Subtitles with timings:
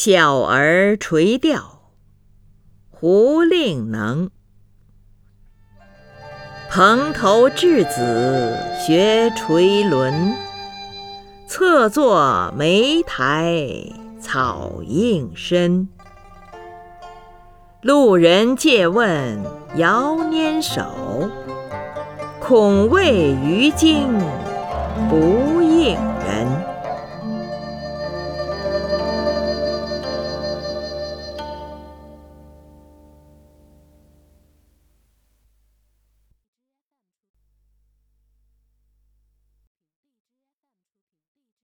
[0.00, 1.90] 小儿垂钓，
[2.88, 4.30] 胡令能。
[6.70, 10.36] 蓬头稚子学垂纶，
[11.48, 13.52] 侧坐莓苔
[14.20, 15.88] 草映身。
[17.82, 19.42] 路人借问
[19.74, 21.28] 遥拈手，
[22.38, 24.06] 恐为鱼惊
[25.10, 25.98] 不应。